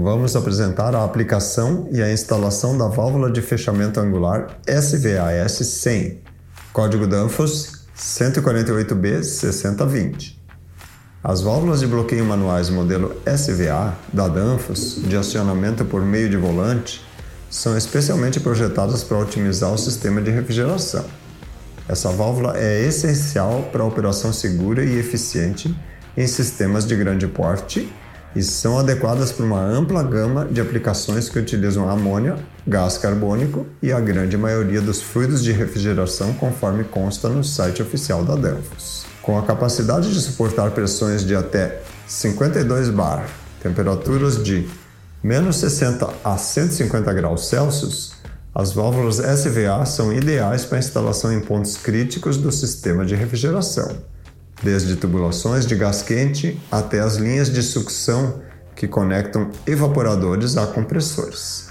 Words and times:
vamos 0.00 0.36
apresentar 0.36 0.94
a 0.94 1.02
aplicação 1.02 1.88
e 1.90 2.00
a 2.00 2.12
instalação 2.12 2.78
da 2.78 2.86
válvula 2.86 3.28
de 3.28 3.42
fechamento 3.42 3.98
angular 3.98 4.46
SVAS 4.64 5.66
100, 5.66 6.20
código 6.72 7.04
Danfoss 7.04 7.84
148B 7.98 9.24
6020. 9.24 10.40
As 11.24 11.40
válvulas 11.40 11.80
de 11.80 11.88
bloqueio 11.88 12.24
manuais 12.24 12.70
modelo 12.70 13.20
SVA 13.26 13.92
da 14.12 14.28
Danfoss, 14.28 15.02
de 15.02 15.16
acionamento 15.16 15.84
por 15.84 16.02
meio 16.02 16.30
de 16.30 16.36
volante, 16.36 17.04
são 17.50 17.76
especialmente 17.76 18.38
projetadas 18.38 19.02
para 19.02 19.18
otimizar 19.18 19.72
o 19.72 19.78
sistema 19.78 20.22
de 20.22 20.30
refrigeração. 20.30 21.04
Essa 21.88 22.10
válvula 22.10 22.56
é 22.56 22.86
essencial 22.86 23.68
para 23.72 23.82
a 23.82 23.86
operação 23.86 24.32
segura 24.32 24.84
e 24.84 24.96
eficiente 24.96 25.76
em 26.16 26.26
sistemas 26.28 26.86
de 26.86 26.94
grande 26.94 27.26
porte 27.26 27.92
e 28.38 28.42
são 28.44 28.78
adequadas 28.78 29.32
para 29.32 29.44
uma 29.44 29.60
ampla 29.60 30.00
gama 30.00 30.44
de 30.44 30.60
aplicações 30.60 31.28
que 31.28 31.40
utilizam 31.40 31.90
amônia, 31.90 32.36
gás 32.64 32.96
carbônico 32.96 33.66
e 33.82 33.90
a 33.90 33.98
grande 33.98 34.36
maioria 34.36 34.80
dos 34.80 35.02
fluidos 35.02 35.42
de 35.42 35.50
refrigeração, 35.50 36.32
conforme 36.34 36.84
consta 36.84 37.28
no 37.28 37.42
site 37.42 37.82
oficial 37.82 38.24
da 38.24 38.36
Danfoss. 38.36 39.04
Com 39.22 39.36
a 39.36 39.42
capacidade 39.42 40.14
de 40.14 40.20
suportar 40.20 40.70
pressões 40.70 41.26
de 41.26 41.34
até 41.34 41.82
52 42.06 42.90
bar, 42.90 43.26
temperaturas 43.60 44.40
de 44.40 44.68
menos 45.20 45.56
60 45.56 46.08
a 46.22 46.38
150 46.38 47.12
graus 47.12 47.48
Celsius, 47.48 48.12
as 48.54 48.70
válvulas 48.70 49.16
SVA 49.16 49.84
são 49.84 50.12
ideais 50.12 50.64
para 50.64 50.78
instalação 50.78 51.32
em 51.32 51.40
pontos 51.40 51.76
críticos 51.76 52.36
do 52.36 52.52
sistema 52.52 53.04
de 53.04 53.16
refrigeração 53.16 53.96
desde 54.62 54.96
tubulações 54.96 55.66
de 55.66 55.74
gás 55.74 56.02
quente 56.02 56.60
até 56.70 57.00
as 57.00 57.16
linhas 57.16 57.50
de 57.50 57.62
sucção 57.62 58.42
que 58.74 58.86
conectam 58.86 59.50
evaporadores 59.66 60.56
a 60.56 60.66
compressores. 60.66 61.68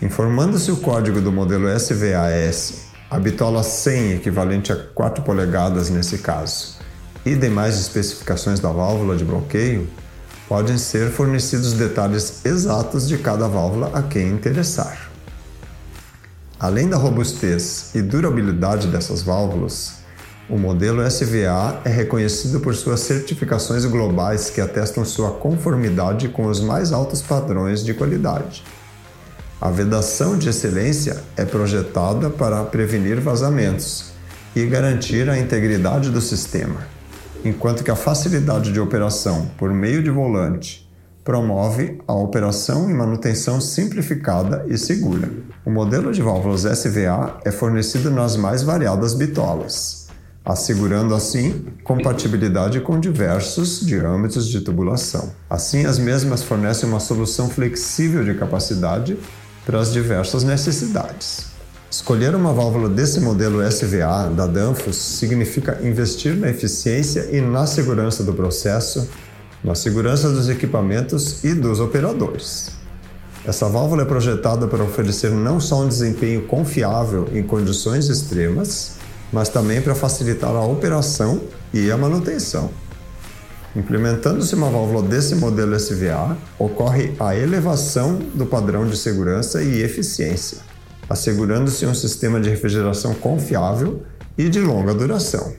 Informando-se 0.00 0.70
o 0.70 0.76
código 0.76 1.20
do 1.20 1.32
modelo 1.32 1.68
SVAS, 1.78 2.86
a 3.10 3.18
bitola 3.18 3.62
100, 3.62 4.12
equivalente 4.12 4.72
a 4.72 4.76
4 4.76 5.22
polegadas 5.22 5.90
nesse 5.90 6.18
caso, 6.18 6.76
e 7.24 7.34
demais 7.34 7.78
especificações 7.78 8.60
da 8.60 8.70
válvula 8.70 9.16
de 9.16 9.24
bloqueio, 9.24 9.88
podem 10.48 10.78
ser 10.78 11.10
fornecidos 11.10 11.72
detalhes 11.72 12.44
exatos 12.44 13.08
de 13.08 13.18
cada 13.18 13.48
válvula 13.48 13.90
a 13.92 14.02
quem 14.02 14.28
interessar. 14.28 15.10
Além 16.58 16.88
da 16.88 16.96
robustez 16.96 17.90
e 17.94 18.00
durabilidade 18.00 18.86
dessas 18.88 19.22
válvulas, 19.22 20.05
o 20.48 20.56
modelo 20.56 21.02
SVA 21.04 21.80
é 21.84 21.88
reconhecido 21.88 22.60
por 22.60 22.74
suas 22.74 23.00
certificações 23.00 23.84
globais 23.84 24.48
que 24.48 24.60
atestam 24.60 25.04
sua 25.04 25.32
conformidade 25.32 26.28
com 26.28 26.46
os 26.46 26.60
mais 26.60 26.92
altos 26.92 27.20
padrões 27.20 27.84
de 27.84 27.92
qualidade. 27.92 28.62
A 29.60 29.70
vedação 29.70 30.38
de 30.38 30.48
excelência 30.48 31.20
é 31.36 31.44
projetada 31.44 32.30
para 32.30 32.62
prevenir 32.62 33.20
vazamentos 33.20 34.12
e 34.54 34.64
garantir 34.66 35.28
a 35.28 35.36
integridade 35.36 36.10
do 36.10 36.20
sistema, 36.20 36.86
enquanto 37.44 37.82
que 37.82 37.90
a 37.90 37.96
facilidade 37.96 38.72
de 38.72 38.78
operação 38.78 39.50
por 39.58 39.72
meio 39.72 40.00
de 40.00 40.10
volante 40.10 40.88
promove 41.24 41.98
a 42.06 42.14
operação 42.14 42.88
e 42.88 42.94
manutenção 42.94 43.60
simplificada 43.60 44.64
e 44.68 44.78
segura. 44.78 45.28
O 45.64 45.70
modelo 45.70 46.12
de 46.12 46.22
válvulas 46.22 46.62
SVA 46.62 47.40
é 47.44 47.50
fornecido 47.50 48.12
nas 48.12 48.36
mais 48.36 48.62
variadas 48.62 49.12
bitolas 49.12 50.05
assegurando 50.46 51.12
assim 51.12 51.64
compatibilidade 51.82 52.80
com 52.80 53.00
diversos 53.00 53.80
diâmetros 53.80 54.46
de 54.48 54.60
tubulação. 54.60 55.32
Assim, 55.50 55.84
as 55.84 55.98
mesmas 55.98 56.44
fornecem 56.44 56.88
uma 56.88 57.00
solução 57.00 57.50
flexível 57.50 58.24
de 58.24 58.32
capacidade 58.34 59.18
para 59.64 59.80
as 59.80 59.92
diversas 59.92 60.44
necessidades. 60.44 61.46
Escolher 61.90 62.32
uma 62.36 62.52
válvula 62.52 62.88
desse 62.88 63.18
modelo 63.18 63.60
SVA 63.68 64.30
da 64.30 64.46
Danfoss 64.46 64.96
significa 64.96 65.80
investir 65.82 66.36
na 66.36 66.48
eficiência 66.48 67.28
e 67.32 67.40
na 67.40 67.66
segurança 67.66 68.22
do 68.22 68.32
processo, 68.32 69.08
na 69.64 69.74
segurança 69.74 70.30
dos 70.30 70.48
equipamentos 70.48 71.42
e 71.42 71.54
dos 71.54 71.80
operadores. 71.80 72.70
Essa 73.44 73.68
válvula 73.68 74.02
é 74.02 74.04
projetada 74.04 74.68
para 74.68 74.84
oferecer 74.84 75.30
não 75.32 75.58
só 75.58 75.82
um 75.82 75.88
desempenho 75.88 76.42
confiável 76.42 77.28
em 77.32 77.42
condições 77.42 78.08
extremas, 78.08 78.96
mas 79.32 79.48
também 79.48 79.80
para 79.80 79.94
facilitar 79.94 80.50
a 80.50 80.64
operação 80.64 81.42
e 81.72 81.90
a 81.90 81.96
manutenção. 81.96 82.70
Implementando-se 83.74 84.54
uma 84.54 84.70
válvula 84.70 85.02
desse 85.02 85.34
modelo 85.34 85.76
SVA, 85.78 86.36
ocorre 86.58 87.14
a 87.20 87.36
elevação 87.36 88.14
do 88.34 88.46
padrão 88.46 88.86
de 88.86 88.96
segurança 88.96 89.62
e 89.62 89.82
eficiência, 89.82 90.58
assegurando-se 91.10 91.84
um 91.84 91.94
sistema 91.94 92.40
de 92.40 92.48
refrigeração 92.48 93.12
confiável 93.14 94.02
e 94.38 94.48
de 94.48 94.60
longa 94.60 94.94
duração. 94.94 95.52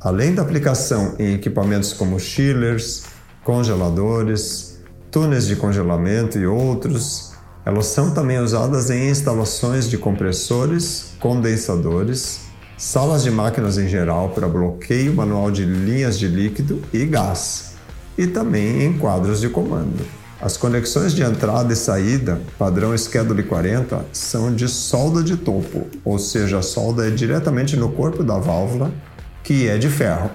Além 0.00 0.34
da 0.34 0.42
aplicação 0.42 1.16
em 1.18 1.34
equipamentos 1.34 1.92
como 1.92 2.18
chillers, 2.20 3.04
congeladores, 3.42 4.78
túneis 5.10 5.46
de 5.46 5.56
congelamento 5.56 6.38
e 6.38 6.46
outros, 6.46 7.31
elas 7.64 7.86
são 7.86 8.10
também 8.10 8.38
usadas 8.38 8.90
em 8.90 9.08
instalações 9.08 9.88
de 9.88 9.96
compressores, 9.96 11.14
condensadores, 11.20 12.40
salas 12.76 13.22
de 13.22 13.30
máquinas 13.30 13.78
em 13.78 13.88
geral 13.88 14.30
para 14.30 14.48
bloqueio 14.48 15.14
manual 15.14 15.50
de 15.50 15.64
linhas 15.64 16.18
de 16.18 16.26
líquido 16.26 16.82
e 16.92 17.04
gás, 17.04 17.74
e 18.18 18.26
também 18.26 18.82
em 18.82 18.98
quadros 18.98 19.40
de 19.40 19.48
comando. 19.48 20.04
As 20.40 20.56
conexões 20.56 21.14
de 21.14 21.22
entrada 21.22 21.72
e 21.72 21.76
saída, 21.76 22.40
padrão 22.58 22.98
Schedule 22.98 23.44
40, 23.44 24.06
são 24.12 24.52
de 24.52 24.66
solda 24.66 25.22
de 25.22 25.36
topo, 25.36 25.86
ou 26.04 26.18
seja, 26.18 26.58
a 26.58 26.62
solda 26.62 27.06
é 27.06 27.10
diretamente 27.10 27.76
no 27.76 27.92
corpo 27.92 28.24
da 28.24 28.38
válvula, 28.38 28.90
que 29.44 29.68
é 29.68 29.78
de 29.78 29.88
ferro, 29.88 30.30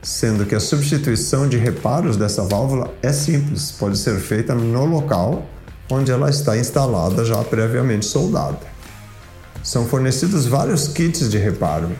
sendo 0.00 0.46
que 0.46 0.54
a 0.54 0.60
substituição 0.60 1.48
de 1.48 1.56
reparos 1.56 2.16
dessa 2.16 2.44
válvula 2.44 2.94
é 3.02 3.12
simples, 3.12 3.72
pode 3.72 3.98
ser 3.98 4.20
feita 4.20 4.54
no 4.54 4.84
local 4.84 5.44
onde 5.90 6.10
ela 6.12 6.30
está 6.30 6.56
instalada 6.56 7.24
já 7.24 7.42
previamente 7.42 8.06
soldada. 8.06 8.60
São 9.62 9.86
fornecidos 9.86 10.46
vários 10.46 10.88
kits 10.88 11.28
de 11.28 11.36
reparo. 11.36 11.90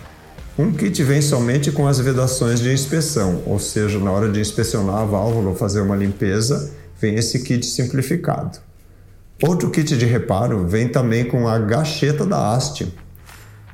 Um 0.59 0.73
kit 0.73 1.03
vem 1.03 1.21
somente 1.21 1.73
com 1.73 1.87
as 1.87 1.99
vedações 1.99 2.61
de 2.61 2.73
inspeção, 2.73 3.43
ou 3.47 3.59
seja, 3.59 3.99
na 3.99 4.11
hora 4.11 4.31
de 4.31 4.41
inspecionar 4.41 5.01
a 5.01 5.05
válvula 5.05 5.51
ou 5.51 5.57
fazer 5.57 5.81
uma 5.81 5.97
limpeza, 5.97 6.73
vem 7.01 7.15
esse 7.15 7.41
kit 7.41 7.65
simplificado. 7.65 8.59
Outro 9.43 9.71
kit 9.71 9.97
de 9.97 10.05
reparo 10.05 10.67
vem 10.67 10.89
também 10.89 11.25
com 11.25 11.49
a 11.49 11.59
gacheta 11.59 12.27
da 12.27 12.55
haste. 12.55 12.93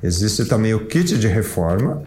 Existe 0.02 0.44
também 0.44 0.74
o 0.74 0.86
kit 0.86 1.18
de 1.18 1.26
reforma, 1.26 2.02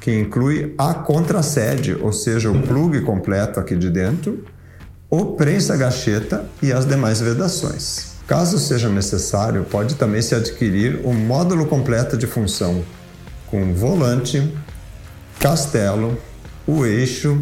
que 0.00 0.18
inclui 0.18 0.74
a 0.78 0.94
contrasede, 0.94 1.94
ou 2.00 2.12
seja, 2.12 2.50
o 2.50 2.62
plug 2.62 3.02
completo 3.02 3.60
aqui 3.60 3.76
de 3.76 3.90
dentro, 3.90 4.44
o 5.14 5.26
prensa 5.26 5.76
gacheta 5.76 6.46
e 6.62 6.72
as 6.72 6.86
demais 6.86 7.20
vedações. 7.20 8.12
Caso 8.26 8.58
seja 8.58 8.88
necessário, 8.88 9.62
pode 9.62 9.96
também 9.96 10.22
se 10.22 10.34
adquirir 10.34 11.02
o 11.04 11.12
módulo 11.12 11.66
completo 11.66 12.16
de 12.16 12.26
função, 12.26 12.82
com 13.46 13.74
volante, 13.74 14.50
castelo, 15.38 16.16
o 16.66 16.86
eixo, 16.86 17.38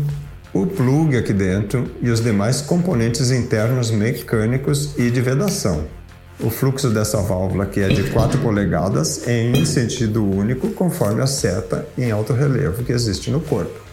o 0.52 0.66
plug 0.66 1.16
aqui 1.16 1.32
dentro 1.32 1.88
e 2.02 2.10
os 2.10 2.20
demais 2.20 2.60
componentes 2.60 3.30
internos 3.30 3.92
mecânicos 3.92 4.98
e 4.98 5.08
de 5.08 5.20
vedação. 5.20 5.84
O 6.40 6.50
fluxo 6.50 6.90
dessa 6.90 7.18
válvula, 7.18 7.66
que 7.66 7.78
é 7.78 7.86
de 7.86 8.10
4 8.10 8.40
polegadas, 8.40 9.28
em 9.28 9.64
sentido 9.64 10.28
único 10.28 10.70
conforme 10.70 11.22
a 11.22 11.26
seta 11.28 11.86
em 11.96 12.10
alto 12.10 12.32
relevo 12.32 12.82
que 12.82 12.90
existe 12.90 13.30
no 13.30 13.40
corpo 13.40 13.89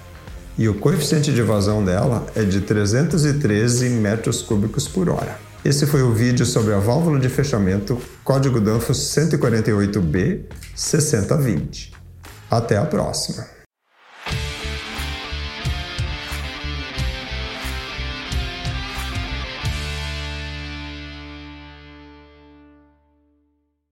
e 0.57 0.68
o 0.68 0.74
coeficiente 0.74 1.31
de 1.31 1.42
vazão 1.42 1.83
dela 1.83 2.25
é 2.36 2.44
de 2.44 2.62
313 2.62 3.89
metros 3.89 4.42
cúbicos 4.42 4.88
por 4.88 5.09
hora. 5.09 5.39
Esse 5.63 5.86
foi 5.86 6.01
o 6.01 6.13
vídeo 6.13 6.45
sobre 6.45 6.74
a 6.74 6.80
válvula 6.80 7.19
de 7.19 7.30
fechamento 7.30 8.01
código 8.24 8.59
Danfoss 8.59 9.00
148B 9.00 10.44
6020. 10.75 11.94
Até 12.50 12.77
a 12.77 12.86
próxima! 12.86 13.56